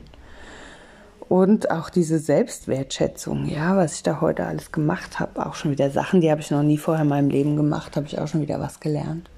Und 1.35 1.73
auch 1.73 1.91
diese 1.91 2.21
Selbstwertschätzung, 2.21 3.47
ja, 3.47 3.77
was 3.77 3.97
ich 3.97 4.05
da 4.05 4.21
heute 4.21 4.47
alles 4.47 4.71
gemacht 4.71 5.19
habe, 5.19 5.45
auch 5.45 5.57
schon 5.57 5.73
wieder 5.73 5.91
Sachen, 5.91 6.21
die 6.21 6.31
habe 6.31 6.41
ich 6.41 6.53
noch 6.53 6.63
nie 6.63 6.79
vorher 6.79 7.03
in 7.03 7.09
meinem 7.09 7.29
Leben 7.29 7.57
gemacht, 7.57 7.97
habe 7.97 8.07
ich 8.07 8.21
auch 8.21 8.29
schon 8.29 8.41
wieder 8.41 8.61
was 8.61 8.79
gelernt. 8.79 9.29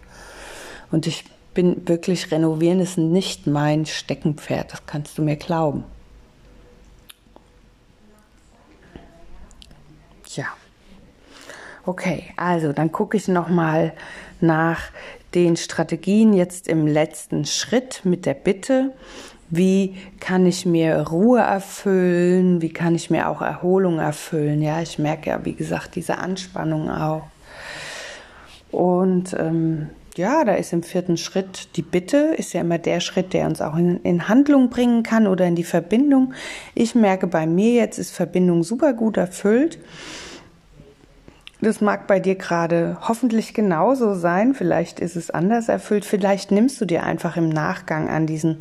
Und 0.91 1.07
ich 1.07 1.25
bin 1.55 1.89
wirklich, 1.89 2.31
renovieren 2.31 2.81
ist 2.81 2.99
nicht 2.99 3.47
mein 3.47 3.87
Steckenpferd, 3.87 4.75
das 4.75 4.85
kannst 4.85 5.17
du 5.17 5.23
mir 5.23 5.37
glauben. 5.37 5.85
Tja. 10.25 10.49
Okay, 11.87 12.25
also 12.37 12.75
dann 12.75 12.93
gucke 12.93 13.17
ich 13.17 13.27
nochmal 13.27 13.95
nach 14.43 14.91
den 15.35 15.57
Strategien 15.57 16.35
jetzt 16.35 16.69
im 16.69 16.87
letzten 16.87 17.47
Schritt 17.47 18.03
mit 18.05 18.27
der 18.27 18.35
Bitte, 18.35 18.93
wie 19.49 19.97
kann 20.21 20.47
ich 20.47 20.67
mir 20.67 21.09
Ruhe 21.09 21.41
erfüllen, 21.41 22.61
wie 22.63 22.73
kann 22.73 22.95
ich 22.95 23.11
mir 23.11 23.29
auch 23.29 23.43
Erholung 23.43 23.99
erfüllen. 23.99 24.63
Ja, 24.63 24.81
ich 24.81 24.99
merke 24.99 25.31
ja, 25.31 25.45
wie 25.45 25.55
gesagt, 25.55 25.95
diese 25.95 26.19
Anspannung 26.19 26.91
auch. 26.91 27.25
Und 28.73 29.35
ähm, 29.39 29.89
ja, 30.17 30.45
da 30.45 30.55
ist 30.55 30.73
im 30.73 30.83
vierten 30.83 31.17
Schritt 31.17 31.77
die 31.77 31.83
Bitte, 31.83 32.35
ist 32.37 32.53
ja 32.55 32.63
immer 32.63 32.79
der 32.79 33.01
Schritt, 33.01 33.33
der 33.33 33.47
uns 33.47 33.61
auch 33.61 33.77
in, 33.77 34.01
in 34.03 34.29
Handlung 34.29 34.71
bringen 34.71 35.03
kann 35.03 35.27
oder 35.27 35.47
in 35.47 35.55
die 35.55 35.65
Verbindung. 35.65 36.33
Ich 36.75 36.95
merke 36.95 37.27
bei 37.27 37.47
mir 37.47 37.75
jetzt 37.75 37.99
ist 37.99 38.15
Verbindung 38.15 38.63
super 38.63 38.95
gut 38.95 39.17
erfüllt. 39.17 39.79
Das 41.61 41.81
mag 41.81 42.07
bei 42.07 42.21
dir 42.21 42.35
gerade 42.35 42.99
hoffentlich 43.09 43.55
genauso 43.55 44.15
sein. 44.15 44.55
Vielleicht 44.55 45.01
ist 45.01 45.17
es 45.17 45.31
anders 45.31 45.69
erfüllt. 45.69 46.05
Vielleicht 46.05 46.51
nimmst 46.51 46.81
du 46.81 46.85
dir 46.85 47.03
einfach 47.03 47.37
im 47.37 47.49
Nachgang 47.49 48.09
an 48.09 48.27
diesen 48.27 48.59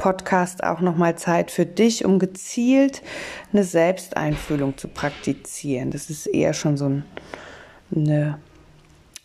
Podcast 0.00 0.64
auch 0.64 0.80
nochmal 0.80 1.16
Zeit 1.16 1.50
für 1.50 1.66
dich, 1.66 2.04
um 2.06 2.18
gezielt 2.18 3.02
eine 3.52 3.64
Selbsteinfühlung 3.64 4.76
zu 4.78 4.88
praktizieren. 4.88 5.90
Das 5.90 6.08
ist 6.08 6.26
eher 6.26 6.54
schon 6.54 6.78
so 6.78 6.86
ein, 6.86 7.04
eine, 7.94 8.38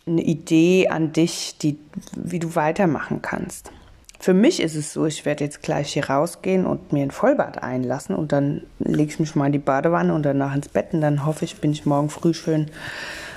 eine 0.06 0.22
Idee 0.22 0.88
an 0.88 1.12
dich, 1.12 1.56
die, 1.58 1.78
wie 2.14 2.38
du 2.38 2.54
weitermachen 2.54 3.22
kannst. 3.22 3.72
Für 4.20 4.34
mich 4.34 4.60
ist 4.60 4.76
es 4.76 4.92
so, 4.92 5.06
ich 5.06 5.24
werde 5.24 5.44
jetzt 5.44 5.62
gleich 5.62 5.94
hier 5.94 6.10
rausgehen 6.10 6.66
und 6.66 6.92
mir 6.92 7.02
ein 7.02 7.10
Vollbad 7.10 7.62
einlassen 7.62 8.14
und 8.14 8.32
dann 8.32 8.62
lege 8.78 9.10
ich 9.10 9.18
mich 9.18 9.34
mal 9.34 9.46
in 9.46 9.52
die 9.52 9.58
Badewanne 9.58 10.14
und 10.14 10.24
danach 10.24 10.54
ins 10.54 10.68
Bett 10.68 10.92
und 10.92 11.00
dann 11.00 11.24
hoffe 11.24 11.44
ich, 11.44 11.60
bin 11.60 11.72
ich 11.72 11.86
morgen 11.86 12.10
früh 12.10 12.34
schön 12.34 12.70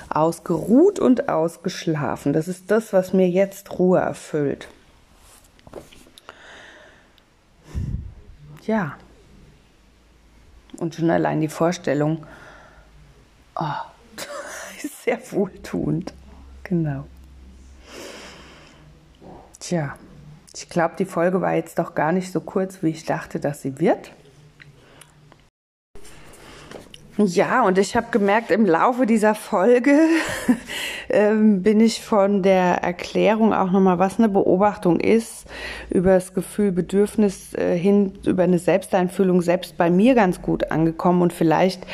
ausgeruht 0.10 1.00
und 1.00 1.30
ausgeschlafen. 1.30 2.34
Das 2.34 2.48
ist 2.48 2.70
das, 2.70 2.92
was 2.92 3.14
mir 3.14 3.30
jetzt 3.30 3.80
Ruhe 3.80 4.00
erfüllt. 4.00 4.68
Ja. 8.70 8.96
Und 10.78 10.94
schon 10.94 11.10
allein 11.10 11.42
die 11.42 11.48
Vorstellung, 11.48 12.24
oh, 13.56 13.64
ist 14.84 15.04
sehr 15.04 15.20
wohltuend. 15.32 16.14
Genau. 16.64 17.06
Tja, 19.60 19.96
ich 20.56 20.70
glaube, 20.70 20.94
die 21.00 21.06
Folge 21.06 21.42
war 21.42 21.56
jetzt 21.56 21.80
doch 21.80 21.96
gar 21.96 22.12
nicht 22.12 22.32
so 22.32 22.42
kurz, 22.42 22.84
wie 22.84 22.90
ich 22.90 23.06
dachte, 23.06 23.40
dass 23.40 23.64
sie 23.64 23.80
wird. 23.80 24.12
Ja, 27.22 27.66
und 27.66 27.78
ich 27.78 27.98
habe 27.98 28.08
gemerkt, 28.12 28.50
im 28.50 28.66
Laufe 28.66 29.06
dieser 29.06 29.36
Folge 29.36 29.92
ähm, 31.10 31.62
bin 31.64 31.82
ich 31.82 32.02
von 32.02 32.44
der 32.44 32.82
Erklärung 32.82 33.54
auch 33.54 33.72
nochmal, 33.72 34.00
was 34.00 34.20
eine 34.20 34.30
Beobachtung 34.30 35.02
ist, 35.02 35.46
über 35.90 36.14
das 36.14 36.34
Gefühl, 36.34 36.72
Bedürfnis 36.72 37.54
äh, 37.56 37.78
hin, 37.78 38.14
über 38.26 38.44
eine 38.44 38.58
Selbsteinfühlung 38.58 39.42
selbst 39.42 39.76
bei 39.76 39.90
mir 39.90 40.16
ganz 40.16 40.42
gut 40.42 40.72
angekommen. 40.72 41.22
Und 41.22 41.34
vielleicht 41.34 41.86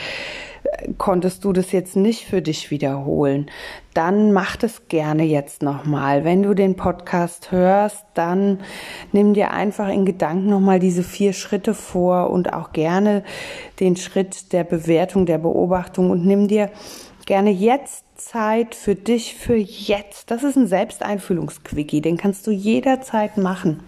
konntest 0.97 1.43
du 1.43 1.53
das 1.53 1.71
jetzt 1.71 1.95
nicht 1.95 2.25
für 2.25 2.41
dich 2.41 2.71
wiederholen, 2.71 3.49
dann 3.93 4.31
mach 4.33 4.55
das 4.55 4.87
gerne 4.87 5.23
jetzt 5.23 5.61
nochmal. 5.61 6.23
Wenn 6.23 6.43
du 6.43 6.53
den 6.53 6.75
Podcast 6.75 7.51
hörst, 7.51 8.05
dann 8.13 8.59
nimm 9.11 9.33
dir 9.33 9.51
einfach 9.51 9.89
in 9.89 10.05
Gedanken 10.05 10.49
nochmal 10.49 10.79
diese 10.79 11.03
vier 11.03 11.33
Schritte 11.33 11.73
vor 11.73 12.29
und 12.29 12.53
auch 12.53 12.71
gerne 12.71 13.23
den 13.79 13.95
Schritt 13.95 14.53
der 14.53 14.63
Bewertung, 14.63 15.25
der 15.25 15.37
Beobachtung 15.37 16.09
und 16.11 16.25
nimm 16.25 16.47
dir 16.47 16.69
gerne 17.25 17.51
jetzt 17.51 18.05
Zeit 18.15 18.75
für 18.75 18.95
dich, 18.95 19.35
für 19.35 19.55
jetzt. 19.55 20.31
Das 20.31 20.43
ist 20.43 20.55
ein 20.55 20.67
Selbsteinfühlungsquickie, 20.67 22.01
den 22.01 22.17
kannst 22.17 22.47
du 22.47 22.51
jederzeit 22.51 23.37
machen. 23.37 23.81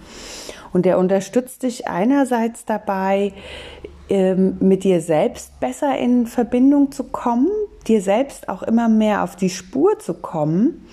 Und 0.73 0.85
der 0.85 0.97
unterstützt 0.97 1.63
dich 1.63 1.87
einerseits 1.87 2.65
dabei, 2.65 3.33
mit 4.09 4.83
dir 4.83 5.01
selbst 5.01 5.59
besser 5.59 5.97
in 5.97 6.27
Verbindung 6.27 6.91
zu 6.91 7.03
kommen, 7.03 7.49
dir 7.87 8.01
selbst 8.01 8.47
auch 8.47 8.63
immer 8.63 8.87
mehr 8.87 9.23
auf 9.23 9.35
die 9.35 9.49
Spur 9.49 9.99
zu 9.99 10.13
kommen. 10.13 10.87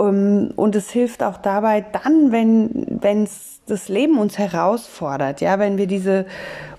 Ähm, 0.00 0.52
und 0.56 0.74
es 0.74 0.90
hilft 0.90 1.22
auch 1.22 1.36
dabei, 1.36 1.82
dann, 1.82 2.32
wenn 2.32 3.22
es 3.22 3.60
das 3.66 3.88
Leben 3.88 4.18
uns 4.18 4.38
herausfordert, 4.38 5.40
ja, 5.40 5.58
wenn 5.58 5.78
wir 5.78 5.86
diese 5.86 6.26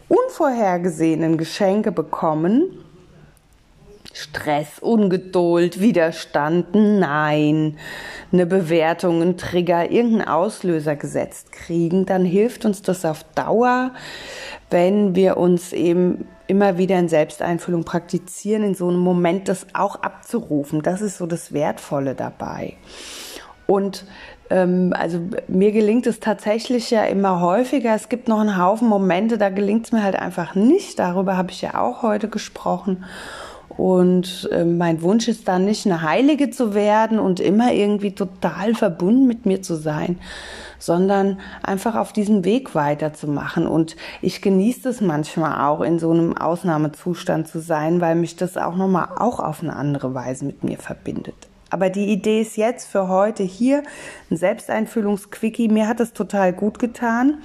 unvorhergesehenen 0.10 1.38
Geschenke 1.38 1.92
bekommen, 1.92 2.64
Stress, 4.14 4.80
Ungeduld, 4.80 5.80
Widerstand, 5.80 6.74
Nein, 6.74 7.78
eine 8.32 8.46
Bewertung, 8.46 9.22
ein 9.22 9.38
Trigger, 9.38 9.90
irgendeinen 9.90 10.28
Auslöser 10.28 10.96
gesetzt 10.96 11.52
kriegen, 11.52 12.06
dann 12.06 12.26
hilft 12.26 12.66
uns 12.66 12.82
das 12.82 13.06
auf 13.06 13.24
Dauer, 13.36 13.92
wenn 14.70 15.16
wir 15.16 15.38
uns 15.38 15.74
eben 15.74 16.28
immer 16.48 16.78
wieder 16.78 17.00
in 17.00 17.08
Selbsteinfüllung 17.08 17.86
praktizieren, 17.86 18.64
in 18.64 18.76
so 18.76 18.90
einem 18.90 19.00
Moment 19.00 19.48
das 19.48 19.68
auch 19.74 19.98
abzurufen. 19.98 20.82
Das 20.82 21.02
ist 21.02 21.18
so 21.18 21.26
das 21.26 21.54
Wertvolle 21.54 22.14
dabei. 22.14 22.76
Und 23.68 24.06
ähm, 24.50 24.94
also 24.94 25.20
mir 25.48 25.72
gelingt 25.72 26.06
es 26.08 26.20
tatsächlich 26.20 26.92
ja 26.92 27.04
immer 27.06 27.40
häufiger. 27.40 27.96
Es 27.96 28.10
gibt 28.10 28.28
noch 28.28 28.42
einen 28.42 28.58
Haufen 28.58 28.90
Momente, 28.90 29.38
da 29.38 29.50
gelingt 29.50 29.86
es 29.86 29.92
mir 29.94 30.04
halt 30.04 30.18
einfach 30.18 30.56
nicht. 30.56 31.00
Darüber 31.00 31.38
habe 31.38 31.52
ich 31.52 31.62
ja 31.62 31.80
auch 31.80 32.04
heute 32.04 32.28
gesprochen. 32.28 33.06
Und 33.82 34.48
äh, 34.52 34.64
mein 34.64 35.02
Wunsch 35.02 35.28
ist 35.28 35.48
dann 35.48 35.66
nicht 35.66 35.88
eine 35.88 36.04
Heilige 36.04 36.52
zu 36.52 36.76
werden 36.76 37.18
und 37.18 37.40
immer 37.40 37.74
irgendwie 37.74 38.14
total 38.14 38.76
verbunden 38.76 39.26
mit 39.26 39.48
mir 39.48 39.64
zu 39.64 39.76
sein, 39.76 40.20
sondern 40.78 41.40
einfach 41.64 41.96
auf 41.96 42.14
diesem 42.14 42.46
Weg 42.46 42.76
weiterzumachen. 42.76 43.66
Und 43.66 43.96
ich 44.22 44.44
genieße 44.44 44.88
es 44.88 45.02
manchmal 45.02 45.68
auch, 45.68 45.82
in 45.82 45.98
so 45.98 46.12
einem 46.12 46.38
Ausnahmezustand 46.38 47.48
zu 47.48 47.60
sein, 47.60 48.02
weil 48.02 48.14
mich 48.14 48.36
das 48.36 48.56
auch 48.56 48.76
nochmal 48.76 49.08
auch 49.18 49.40
auf 49.40 49.64
eine 49.64 49.76
andere 49.76 50.14
Weise 50.14 50.46
mit 50.46 50.64
mir 50.64 50.78
verbindet. 50.78 51.51
Aber 51.72 51.90
die 51.90 52.08
Idee 52.12 52.42
ist 52.42 52.58
jetzt 52.58 52.88
für 52.88 53.08
heute 53.08 53.44
hier 53.44 53.82
ein 54.30 54.36
Selbsteinfühlungsquickie. 54.36 55.70
Mir 55.70 55.88
hat 55.88 56.02
es 56.02 56.12
total 56.12 56.52
gut 56.52 56.80
getan, 56.80 57.42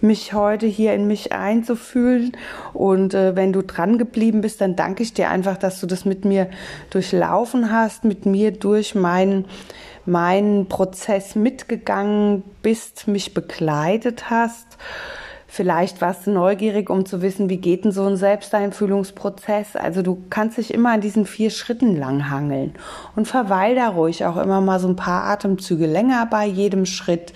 mich 0.00 0.32
heute 0.32 0.66
hier 0.66 0.92
in 0.92 1.06
mich 1.06 1.32
einzufühlen. 1.32 2.32
Und 2.72 3.14
äh, 3.14 3.36
wenn 3.36 3.52
du 3.52 3.62
dran 3.62 3.96
geblieben 3.96 4.40
bist, 4.40 4.60
dann 4.60 4.74
danke 4.74 5.04
ich 5.04 5.14
dir 5.14 5.30
einfach, 5.30 5.56
dass 5.56 5.80
du 5.80 5.86
das 5.86 6.04
mit 6.04 6.24
mir 6.24 6.50
durchlaufen 6.90 7.70
hast, 7.70 8.04
mit 8.04 8.26
mir 8.26 8.50
durch 8.50 8.94
meinen 8.94 9.46
meinen 10.06 10.66
Prozess 10.66 11.36
mitgegangen 11.36 12.42
bist, 12.62 13.06
mich 13.06 13.34
begleitet 13.34 14.30
hast. 14.30 14.78
Vielleicht 15.52 16.00
warst 16.00 16.28
du 16.28 16.30
neugierig, 16.30 16.88
um 16.90 17.04
zu 17.04 17.22
wissen, 17.22 17.50
wie 17.50 17.56
geht 17.56 17.84
denn 17.84 17.90
so 17.90 18.06
ein 18.06 18.16
Selbsteinfühlungsprozess. 18.16 19.74
Also 19.74 20.00
du 20.00 20.22
kannst 20.30 20.58
dich 20.58 20.72
immer 20.72 20.92
an 20.92 21.00
diesen 21.00 21.26
vier 21.26 21.50
Schritten 21.50 21.96
lang 21.96 22.30
hangeln 22.30 22.72
und 23.16 23.26
verweil 23.26 23.74
da 23.74 23.88
ruhig 23.88 24.24
auch 24.24 24.36
immer 24.36 24.60
mal 24.60 24.78
so 24.78 24.86
ein 24.86 24.94
paar 24.94 25.24
Atemzüge 25.24 25.86
länger 25.86 26.24
bei 26.30 26.46
jedem 26.46 26.86
Schritt. 26.86 27.32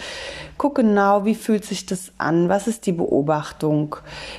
Guck 0.59 0.77
genau, 0.77 1.25
wie 1.25 1.35
fühlt 1.35 1.65
sich 1.65 1.87
das 1.87 2.13
an? 2.17 2.49
Was 2.49 2.69
ist 2.69 2.87
die 2.87 2.93
Beobachtung? 2.93 3.97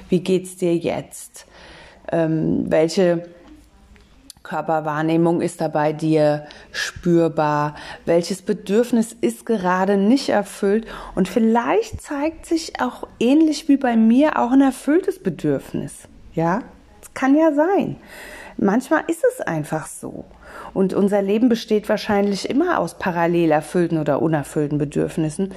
Wie 0.08 0.22
geht's 0.22 0.56
dir 0.56 0.74
jetzt? 0.74 1.46
Ähm, 2.14 2.64
welche 2.70 3.26
Körperwahrnehmung 4.46 5.42
ist 5.42 5.60
da 5.60 5.68
bei 5.68 5.92
dir 5.92 6.46
spürbar? 6.72 7.76
Welches 8.06 8.42
Bedürfnis 8.42 9.16
ist 9.20 9.46
gerade 9.46 9.98
nicht 9.98 10.30
erfüllt? 10.30 10.88
Und 11.16 11.28
vielleicht 11.28 12.02
zeigt 12.02 12.46
sich 12.46 12.80
auch 12.80 13.08
ähnlich 13.20 13.68
wie 13.68 13.78
bei 13.78 13.98
mir 13.98 14.40
auch 14.40 14.52
ein 14.52 14.62
erfülltes 14.62 15.20
Bedürfnis. 15.20 16.08
Ja, 16.34 16.62
das 17.02 17.14
kann 17.14 17.36
ja 17.36 17.54
sein. 17.54 17.98
Manchmal 18.58 19.04
ist 19.08 19.24
es 19.34 19.42
einfach 19.42 19.88
so. 19.88 20.26
Und 20.74 20.94
unser 20.94 21.22
Leben 21.22 21.50
besteht 21.50 21.90
wahrscheinlich 21.90 22.50
immer 22.50 22.80
aus 22.80 22.98
parallel 22.98 23.52
erfüllten 23.52 23.98
oder 23.98 24.22
unerfüllten 24.22 24.78
Bedürfnissen. 24.78 25.54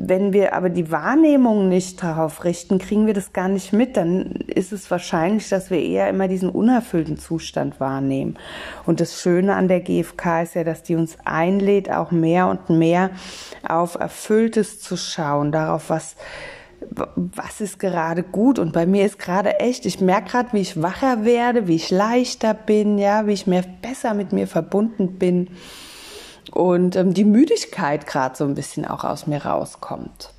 Wenn 0.00 0.32
wir 0.32 0.54
aber 0.54 0.70
die 0.70 0.92
Wahrnehmung 0.92 1.68
nicht 1.68 2.00
darauf 2.04 2.44
richten, 2.44 2.78
kriegen 2.78 3.06
wir 3.08 3.14
das 3.14 3.32
gar 3.32 3.48
nicht 3.48 3.72
mit. 3.72 3.96
Dann 3.96 4.26
ist 4.46 4.70
es 4.70 4.88
wahrscheinlich, 4.92 5.48
dass 5.48 5.70
wir 5.70 5.82
eher 5.82 6.08
immer 6.08 6.28
diesen 6.28 6.50
unerfüllten 6.50 7.18
Zustand 7.18 7.80
wahrnehmen. 7.80 8.38
Und 8.86 9.00
das 9.00 9.20
Schöne 9.20 9.56
an 9.56 9.66
der 9.66 9.80
GfK 9.80 10.42
ist 10.42 10.54
ja, 10.54 10.62
dass 10.62 10.84
die 10.84 10.94
uns 10.94 11.16
einlädt, 11.24 11.90
auch 11.90 12.12
mehr 12.12 12.46
und 12.46 12.70
mehr 12.70 13.10
auf 13.68 13.96
Erfülltes 13.96 14.80
zu 14.80 14.96
schauen, 14.96 15.50
darauf, 15.50 15.90
was 15.90 16.14
was 17.16 17.60
ist 17.60 17.80
gerade 17.80 18.22
gut 18.22 18.60
und 18.60 18.72
bei 18.72 18.86
mir 18.86 19.04
ist 19.04 19.18
gerade 19.18 19.58
echt, 19.58 19.84
ich 19.84 20.00
merke 20.00 20.30
gerade, 20.30 20.52
wie 20.52 20.60
ich 20.60 20.80
wacher 20.80 21.24
werde, 21.24 21.66
wie 21.66 21.74
ich 21.74 21.90
leichter 21.90 22.54
bin, 22.54 22.98
ja, 22.98 23.26
wie 23.26 23.32
ich 23.32 23.48
mehr 23.48 23.64
besser 23.82 24.14
mit 24.14 24.32
mir 24.32 24.46
verbunden 24.46 25.18
bin 25.18 25.48
und 26.50 26.96
ähm, 26.96 27.14
die 27.14 27.24
Müdigkeit 27.24 28.06
gerade 28.06 28.36
so 28.36 28.44
ein 28.44 28.54
bisschen 28.54 28.84
auch 28.84 29.04
aus 29.04 29.26
mir 29.26 29.44
rauskommt. 29.44 30.32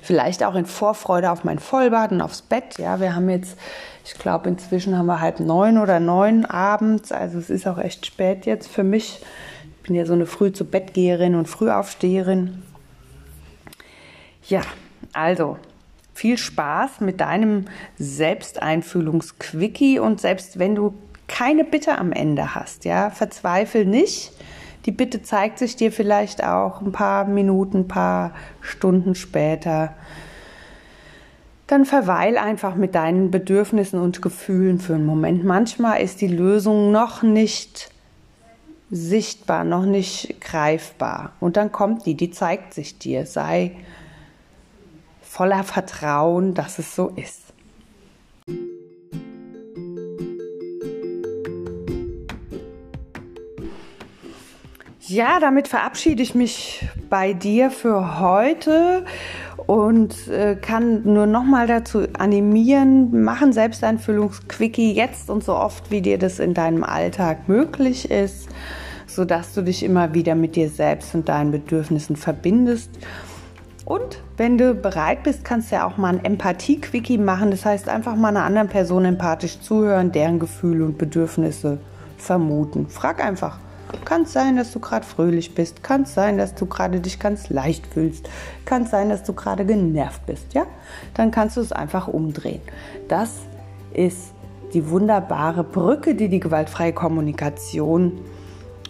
Vielleicht 0.00 0.42
auch 0.42 0.56
in 0.56 0.66
Vorfreude 0.66 1.30
auf 1.30 1.44
mein 1.44 1.60
Vollbad 1.60 2.10
und 2.10 2.20
aufs 2.20 2.42
Bett. 2.42 2.78
Ja, 2.78 3.00
wir 3.00 3.14
haben 3.14 3.30
jetzt, 3.30 3.56
ich 4.04 4.14
glaube, 4.14 4.48
inzwischen 4.48 4.98
haben 4.98 5.06
wir 5.06 5.20
halb 5.20 5.38
neun 5.38 5.78
oder 5.78 6.00
neun 6.00 6.44
abends. 6.44 7.12
Also 7.12 7.38
es 7.38 7.50
ist 7.50 7.68
auch 7.68 7.78
echt 7.78 8.06
spät 8.06 8.44
jetzt 8.44 8.68
für 8.68 8.82
mich. 8.82 9.20
Ich 9.76 9.82
bin 9.86 9.94
ja 9.94 10.04
so 10.04 10.14
eine 10.14 10.26
früh 10.26 10.52
zu 10.52 10.64
Bettgeherin 10.64 11.36
und 11.36 11.48
Frühaufsteherin. 11.48 12.64
Ja, 14.48 14.62
also 15.12 15.56
viel 16.14 16.36
Spaß 16.36 17.00
mit 17.00 17.20
deinem 17.20 17.66
Selbsteinfühlungsquickie 17.98 20.00
und 20.00 20.20
selbst 20.20 20.58
wenn 20.58 20.74
du 20.74 20.94
keine 21.28 21.62
Bitte 21.64 21.98
am 21.98 22.10
Ende 22.12 22.56
hast, 22.56 22.84
ja, 22.84 23.10
verzweifel 23.10 23.86
nicht 23.86 24.32
die 24.86 24.92
Bitte 24.92 25.22
zeigt 25.22 25.58
sich 25.58 25.76
dir 25.76 25.92
vielleicht 25.92 26.42
auch 26.42 26.80
ein 26.80 26.92
paar 26.92 27.24
Minuten, 27.24 27.78
ein 27.78 27.88
paar 27.88 28.32
Stunden 28.60 29.14
später. 29.14 29.94
Dann 31.68 31.84
verweil 31.84 32.36
einfach 32.36 32.74
mit 32.74 32.94
deinen 32.94 33.30
Bedürfnissen 33.30 34.00
und 34.00 34.20
Gefühlen 34.20 34.80
für 34.80 34.94
einen 34.94 35.06
Moment. 35.06 35.44
Manchmal 35.44 36.00
ist 36.02 36.20
die 36.20 36.28
Lösung 36.28 36.90
noch 36.90 37.22
nicht 37.22 37.90
sichtbar, 38.90 39.64
noch 39.64 39.86
nicht 39.86 40.40
greifbar. 40.40 41.32
Und 41.40 41.56
dann 41.56 41.72
kommt 41.72 42.04
die, 42.04 42.14
die 42.14 42.30
zeigt 42.30 42.74
sich 42.74 42.98
dir. 42.98 43.24
Sei 43.26 43.76
voller 45.22 45.64
Vertrauen, 45.64 46.52
dass 46.52 46.78
es 46.78 46.94
so 46.94 47.08
ist. 47.16 47.41
Ja, 55.12 55.40
damit 55.40 55.68
verabschiede 55.68 56.22
ich 56.22 56.34
mich 56.34 56.88
bei 57.10 57.34
dir 57.34 57.70
für 57.70 58.18
heute 58.18 59.04
und 59.66 60.26
äh, 60.28 60.56
kann 60.56 61.02
nur 61.04 61.26
noch 61.26 61.44
mal 61.44 61.66
dazu 61.66 62.06
animieren, 62.18 63.22
machen 63.22 63.52
Selbsteinfüllungsquickie 63.52 64.94
jetzt 64.94 65.28
und 65.28 65.44
so 65.44 65.54
oft, 65.54 65.90
wie 65.90 66.00
dir 66.00 66.16
das 66.16 66.38
in 66.38 66.54
deinem 66.54 66.82
Alltag 66.82 67.46
möglich 67.46 68.10
ist, 68.10 68.48
sodass 69.06 69.52
du 69.52 69.60
dich 69.60 69.82
immer 69.82 70.14
wieder 70.14 70.34
mit 70.34 70.56
dir 70.56 70.70
selbst 70.70 71.14
und 71.14 71.28
deinen 71.28 71.50
Bedürfnissen 71.50 72.16
verbindest. 72.16 72.88
Und 73.84 74.22
wenn 74.38 74.56
du 74.56 74.72
bereit 74.74 75.24
bist, 75.24 75.44
kannst 75.44 75.70
du 75.70 75.76
ja 75.76 75.86
auch 75.86 75.98
mal 75.98 76.14
ein 76.14 76.24
Empathie-Quickie 76.24 77.18
machen. 77.18 77.50
Das 77.50 77.66
heißt, 77.66 77.86
einfach 77.90 78.16
mal 78.16 78.28
einer 78.28 78.44
anderen 78.44 78.68
Person 78.68 79.04
empathisch 79.04 79.60
zuhören, 79.60 80.10
deren 80.10 80.38
Gefühle 80.38 80.86
und 80.86 80.96
Bedürfnisse 80.96 81.80
vermuten. 82.16 82.88
Frag 82.88 83.22
einfach, 83.22 83.58
kann 84.04 84.22
es 84.22 84.32
sein, 84.32 84.56
dass 84.56 84.72
du 84.72 84.80
gerade 84.80 85.06
fröhlich 85.06 85.54
bist. 85.54 85.82
Kann 85.82 86.02
es 86.02 86.14
sein, 86.14 86.38
dass 86.38 86.54
du 86.54 86.66
gerade 86.66 87.00
dich 87.00 87.18
ganz 87.18 87.50
leicht 87.50 87.86
fühlst. 87.86 88.28
Kann 88.64 88.82
es 88.82 88.90
sein, 88.90 89.08
dass 89.08 89.22
du 89.22 89.32
gerade 89.32 89.64
genervt 89.64 90.26
bist. 90.26 90.54
Ja? 90.54 90.66
Dann 91.14 91.30
kannst 91.30 91.56
du 91.56 91.60
es 91.60 91.72
einfach 91.72 92.08
umdrehen. 92.08 92.60
Das 93.08 93.30
ist 93.92 94.32
die 94.74 94.88
wunderbare 94.88 95.64
Brücke, 95.64 96.14
die 96.14 96.28
die 96.28 96.40
gewaltfreie 96.40 96.92
Kommunikation 96.92 98.20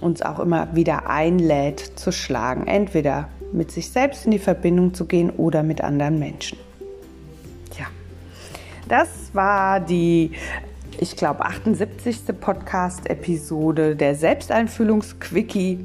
uns 0.00 0.22
auch 0.22 0.40
immer 0.40 0.74
wieder 0.74 1.08
einlädt 1.08 1.80
zu 1.98 2.12
schlagen. 2.12 2.66
Entweder 2.66 3.28
mit 3.52 3.70
sich 3.70 3.90
selbst 3.90 4.24
in 4.24 4.32
die 4.32 4.38
Verbindung 4.38 4.94
zu 4.94 5.06
gehen 5.06 5.30
oder 5.30 5.62
mit 5.62 5.80
anderen 5.80 6.18
Menschen. 6.18 6.58
Ja, 7.78 7.86
das 8.88 9.08
war 9.32 9.80
die 9.80 10.32
ich 11.02 11.16
glaube, 11.16 11.44
78. 11.44 12.16
Podcast-Episode 12.40 13.96
der 13.96 14.14
Selbsteinfühlungsquickie. 14.14 15.84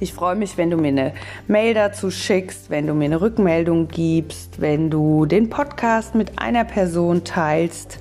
Ich 0.00 0.14
freue 0.14 0.34
mich, 0.34 0.56
wenn 0.56 0.70
du 0.70 0.78
mir 0.78 0.88
eine 0.88 1.12
Mail 1.46 1.74
dazu 1.74 2.10
schickst, 2.10 2.70
wenn 2.70 2.86
du 2.86 2.94
mir 2.94 3.04
eine 3.04 3.20
Rückmeldung 3.20 3.88
gibst, 3.88 4.62
wenn 4.62 4.88
du 4.88 5.26
den 5.26 5.50
Podcast 5.50 6.14
mit 6.14 6.38
einer 6.38 6.64
Person 6.64 7.24
teilst, 7.24 7.98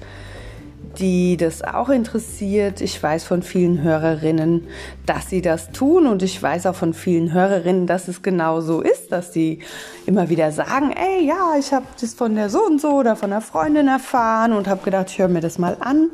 die 0.99 1.37
das 1.37 1.63
auch 1.63 1.89
interessiert. 1.89 2.81
Ich 2.81 3.01
weiß 3.01 3.23
von 3.23 3.41
vielen 3.41 3.81
Hörerinnen, 3.81 4.67
dass 5.05 5.29
sie 5.29 5.41
das 5.41 5.71
tun 5.71 6.07
und 6.07 6.21
ich 6.21 6.41
weiß 6.41 6.67
auch 6.67 6.75
von 6.75 6.93
vielen 6.93 7.33
Hörerinnen, 7.33 7.87
dass 7.87 8.07
es 8.07 8.21
genau 8.21 8.61
so 8.61 8.81
ist, 8.81 9.11
dass 9.11 9.33
sie 9.33 9.59
immer 10.05 10.29
wieder 10.29 10.51
sagen, 10.51 10.91
ey, 10.91 11.25
ja, 11.25 11.55
ich 11.59 11.73
habe 11.73 11.85
das 11.99 12.13
von 12.13 12.35
der 12.35 12.49
so 12.49 12.63
und 12.65 12.79
so 12.79 12.91
oder 12.91 13.15
von 13.15 13.31
der 13.31 13.41
Freundin 13.41 13.87
erfahren 13.87 14.53
und 14.53 14.67
habe 14.67 14.83
gedacht, 14.83 15.09
ich 15.09 15.19
höre 15.19 15.27
mir 15.27 15.41
das 15.41 15.57
mal 15.57 15.77
an. 15.79 16.09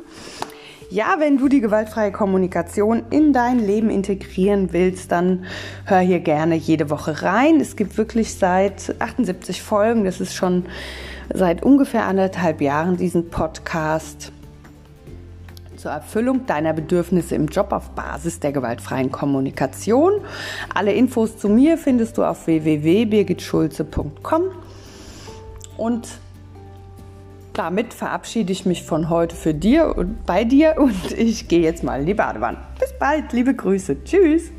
Ja, 0.88 1.16
wenn 1.18 1.38
du 1.38 1.48
die 1.48 1.60
gewaltfreie 1.60 2.10
Kommunikation 2.10 3.04
in 3.10 3.32
dein 3.32 3.60
Leben 3.60 3.90
integrieren 3.90 4.72
willst, 4.72 5.12
dann 5.12 5.44
hör 5.84 6.00
hier 6.00 6.18
gerne 6.18 6.56
jede 6.56 6.90
Woche 6.90 7.22
rein. 7.22 7.60
Es 7.60 7.76
gibt 7.76 7.96
wirklich 7.96 8.34
seit 8.34 8.96
78 8.98 9.62
Folgen, 9.62 10.04
das 10.04 10.20
ist 10.20 10.34
schon 10.34 10.64
seit 11.32 11.62
ungefähr 11.62 12.06
anderthalb 12.06 12.60
Jahren 12.60 12.96
diesen 12.96 13.30
Podcast 13.30 14.32
zur 15.80 15.90
Erfüllung 15.90 16.46
deiner 16.46 16.72
Bedürfnisse 16.72 17.34
im 17.34 17.46
Job 17.46 17.72
auf 17.72 17.90
Basis 17.90 18.38
der 18.40 18.52
gewaltfreien 18.52 19.10
Kommunikation. 19.10 20.20
Alle 20.74 20.92
Infos 20.92 21.38
zu 21.38 21.48
mir 21.48 21.78
findest 21.78 22.18
du 22.18 22.24
auf 22.24 22.46
www.birgitschulze.com 22.46 24.42
und 25.76 26.08
damit 27.54 27.94
verabschiede 27.94 28.52
ich 28.52 28.66
mich 28.66 28.84
von 28.84 29.08
heute 29.10 29.34
für 29.34 29.54
dir 29.54 29.96
und 29.96 30.24
bei 30.26 30.44
dir 30.44 30.76
und 30.78 31.12
ich 31.12 31.48
gehe 31.48 31.62
jetzt 31.62 31.82
mal 31.82 32.00
in 32.00 32.06
die 32.06 32.14
Badewanne. 32.14 32.58
Bis 32.78 32.92
bald, 32.98 33.32
liebe 33.32 33.54
Grüße. 33.54 34.04
Tschüss. 34.04 34.50